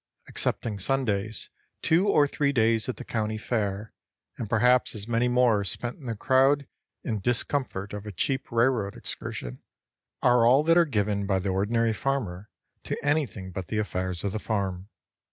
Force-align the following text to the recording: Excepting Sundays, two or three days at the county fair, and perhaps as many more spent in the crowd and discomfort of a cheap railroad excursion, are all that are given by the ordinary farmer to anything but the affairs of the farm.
Excepting 0.27 0.79
Sundays, 0.79 1.51
two 1.83 2.07
or 2.07 2.27
three 2.27 2.51
days 2.51 2.89
at 2.89 2.97
the 2.97 3.03
county 3.03 3.37
fair, 3.37 3.93
and 4.35 4.49
perhaps 4.49 4.95
as 4.95 5.07
many 5.07 5.27
more 5.27 5.63
spent 5.63 5.99
in 5.99 6.07
the 6.07 6.15
crowd 6.15 6.65
and 7.03 7.21
discomfort 7.21 7.93
of 7.93 8.07
a 8.07 8.11
cheap 8.11 8.51
railroad 8.51 8.95
excursion, 8.95 9.61
are 10.23 10.43
all 10.43 10.63
that 10.63 10.75
are 10.75 10.85
given 10.85 11.27
by 11.27 11.37
the 11.37 11.49
ordinary 11.49 11.93
farmer 11.93 12.49
to 12.83 12.97
anything 13.05 13.51
but 13.51 13.67
the 13.67 13.77
affairs 13.77 14.23
of 14.23 14.31
the 14.31 14.39
farm. 14.39 14.89